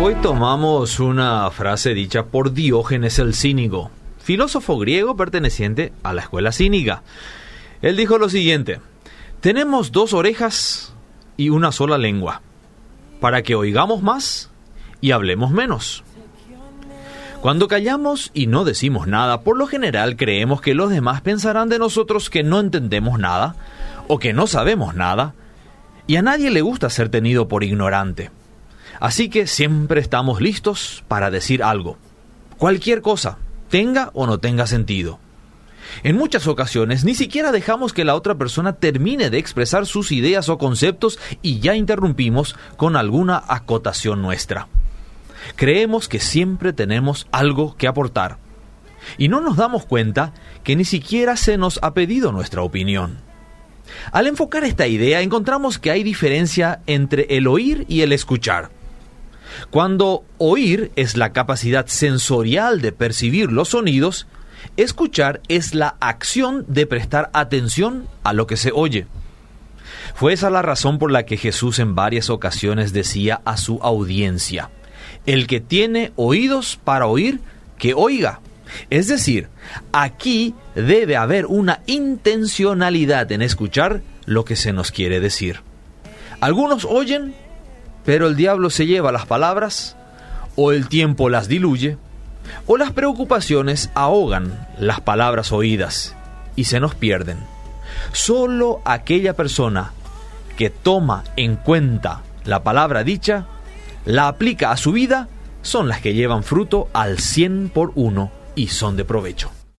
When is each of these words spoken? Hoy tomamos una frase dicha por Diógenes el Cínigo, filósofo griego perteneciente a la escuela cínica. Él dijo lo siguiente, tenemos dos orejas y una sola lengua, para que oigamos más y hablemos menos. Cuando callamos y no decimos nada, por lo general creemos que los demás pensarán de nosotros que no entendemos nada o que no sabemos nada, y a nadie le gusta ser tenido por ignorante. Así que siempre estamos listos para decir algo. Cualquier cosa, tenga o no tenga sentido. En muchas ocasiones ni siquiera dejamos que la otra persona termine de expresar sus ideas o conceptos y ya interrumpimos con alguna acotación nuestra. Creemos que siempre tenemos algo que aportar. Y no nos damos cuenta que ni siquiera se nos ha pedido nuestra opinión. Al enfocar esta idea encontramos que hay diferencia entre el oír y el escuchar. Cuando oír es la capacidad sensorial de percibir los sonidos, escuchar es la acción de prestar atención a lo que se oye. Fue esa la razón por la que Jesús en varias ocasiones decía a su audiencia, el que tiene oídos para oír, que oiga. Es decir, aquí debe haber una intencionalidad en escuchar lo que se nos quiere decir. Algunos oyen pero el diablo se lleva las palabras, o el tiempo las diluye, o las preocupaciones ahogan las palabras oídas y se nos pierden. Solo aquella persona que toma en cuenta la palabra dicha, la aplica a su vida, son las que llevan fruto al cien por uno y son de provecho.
Hoy 0.00 0.14
tomamos 0.22 1.00
una 1.00 1.50
frase 1.50 1.92
dicha 1.92 2.26
por 2.26 2.52
Diógenes 2.52 3.18
el 3.18 3.34
Cínigo, 3.34 3.90
filósofo 4.20 4.78
griego 4.78 5.16
perteneciente 5.16 5.92
a 6.04 6.12
la 6.14 6.22
escuela 6.22 6.52
cínica. 6.52 7.02
Él 7.82 7.96
dijo 7.96 8.16
lo 8.16 8.28
siguiente, 8.28 8.78
tenemos 9.40 9.90
dos 9.90 10.12
orejas 10.12 10.94
y 11.36 11.48
una 11.50 11.72
sola 11.72 11.98
lengua, 11.98 12.42
para 13.20 13.42
que 13.42 13.56
oigamos 13.56 14.00
más 14.00 14.50
y 15.00 15.10
hablemos 15.10 15.50
menos. 15.50 16.04
Cuando 17.40 17.66
callamos 17.66 18.30
y 18.34 18.46
no 18.46 18.64
decimos 18.64 19.08
nada, 19.08 19.40
por 19.40 19.58
lo 19.58 19.66
general 19.66 20.16
creemos 20.16 20.60
que 20.60 20.74
los 20.74 20.90
demás 20.90 21.22
pensarán 21.22 21.68
de 21.68 21.80
nosotros 21.80 22.30
que 22.30 22.44
no 22.44 22.60
entendemos 22.60 23.18
nada 23.18 23.56
o 24.06 24.20
que 24.20 24.32
no 24.32 24.46
sabemos 24.46 24.94
nada, 24.94 25.34
y 26.06 26.16
a 26.16 26.22
nadie 26.22 26.52
le 26.52 26.62
gusta 26.62 26.88
ser 26.88 27.08
tenido 27.08 27.48
por 27.48 27.64
ignorante. 27.64 28.30
Así 29.00 29.28
que 29.28 29.46
siempre 29.46 30.00
estamos 30.00 30.40
listos 30.40 31.04
para 31.08 31.30
decir 31.30 31.62
algo. 31.62 31.98
Cualquier 32.58 33.02
cosa, 33.02 33.38
tenga 33.68 34.10
o 34.14 34.26
no 34.26 34.38
tenga 34.38 34.66
sentido. 34.66 35.18
En 36.02 36.16
muchas 36.16 36.46
ocasiones 36.46 37.04
ni 37.04 37.14
siquiera 37.14 37.52
dejamos 37.52 37.92
que 37.92 38.04
la 38.04 38.14
otra 38.14 38.34
persona 38.34 38.74
termine 38.74 39.30
de 39.30 39.38
expresar 39.38 39.86
sus 39.86 40.12
ideas 40.12 40.48
o 40.48 40.58
conceptos 40.58 41.18
y 41.42 41.60
ya 41.60 41.74
interrumpimos 41.74 42.56
con 42.76 42.96
alguna 42.96 43.42
acotación 43.48 44.22
nuestra. 44.22 44.68
Creemos 45.56 46.08
que 46.08 46.20
siempre 46.20 46.72
tenemos 46.72 47.26
algo 47.32 47.76
que 47.76 47.86
aportar. 47.86 48.38
Y 49.16 49.28
no 49.28 49.40
nos 49.40 49.56
damos 49.56 49.86
cuenta 49.86 50.34
que 50.64 50.76
ni 50.76 50.84
siquiera 50.84 51.36
se 51.36 51.56
nos 51.56 51.78
ha 51.82 51.94
pedido 51.94 52.32
nuestra 52.32 52.62
opinión. 52.62 53.18
Al 54.12 54.26
enfocar 54.26 54.64
esta 54.64 54.86
idea 54.86 55.22
encontramos 55.22 55.78
que 55.78 55.90
hay 55.90 56.02
diferencia 56.02 56.80
entre 56.86 57.26
el 57.36 57.46
oír 57.46 57.86
y 57.88 58.02
el 58.02 58.12
escuchar. 58.12 58.70
Cuando 59.70 60.24
oír 60.38 60.90
es 60.96 61.16
la 61.16 61.32
capacidad 61.32 61.86
sensorial 61.86 62.80
de 62.80 62.92
percibir 62.92 63.52
los 63.52 63.70
sonidos, 63.70 64.26
escuchar 64.76 65.40
es 65.48 65.74
la 65.74 65.96
acción 66.00 66.64
de 66.68 66.86
prestar 66.86 67.30
atención 67.32 68.06
a 68.24 68.32
lo 68.32 68.46
que 68.46 68.56
se 68.56 68.72
oye. 68.72 69.06
Fue 70.14 70.32
esa 70.32 70.50
la 70.50 70.62
razón 70.62 70.98
por 70.98 71.10
la 71.10 71.24
que 71.24 71.36
Jesús 71.36 71.78
en 71.78 71.94
varias 71.94 72.30
ocasiones 72.30 72.92
decía 72.92 73.40
a 73.44 73.56
su 73.56 73.78
audiencia, 73.82 74.70
el 75.26 75.46
que 75.46 75.60
tiene 75.60 76.12
oídos 76.16 76.78
para 76.82 77.06
oír, 77.06 77.40
que 77.78 77.94
oiga. 77.94 78.40
Es 78.90 79.08
decir, 79.08 79.48
aquí 79.92 80.54
debe 80.74 81.16
haber 81.16 81.46
una 81.46 81.80
intencionalidad 81.86 83.30
en 83.32 83.42
escuchar 83.42 84.02
lo 84.26 84.44
que 84.44 84.56
se 84.56 84.72
nos 84.72 84.90
quiere 84.90 85.20
decir. 85.20 85.60
Algunos 86.40 86.84
oyen 86.84 87.34
pero 88.08 88.26
el 88.26 88.36
diablo 88.36 88.70
se 88.70 88.86
lleva 88.86 89.12
las 89.12 89.26
palabras, 89.26 89.94
o 90.56 90.72
el 90.72 90.88
tiempo 90.88 91.28
las 91.28 91.46
diluye, 91.46 91.98
o 92.66 92.78
las 92.78 92.90
preocupaciones 92.90 93.90
ahogan 93.94 94.66
las 94.78 95.02
palabras 95.02 95.52
oídas 95.52 96.16
y 96.56 96.64
se 96.64 96.80
nos 96.80 96.94
pierden. 96.94 97.36
Solo 98.12 98.80
aquella 98.86 99.36
persona 99.36 99.92
que 100.56 100.70
toma 100.70 101.22
en 101.36 101.56
cuenta 101.56 102.22
la 102.46 102.62
palabra 102.62 103.04
dicha, 103.04 103.44
la 104.06 104.28
aplica 104.28 104.70
a 104.70 104.78
su 104.78 104.92
vida, 104.92 105.28
son 105.60 105.86
las 105.86 106.00
que 106.00 106.14
llevan 106.14 106.44
fruto 106.44 106.88
al 106.94 107.18
cien 107.18 107.68
por 107.68 107.92
uno 107.94 108.30
y 108.54 108.68
son 108.68 108.96
de 108.96 109.04
provecho. 109.04 109.50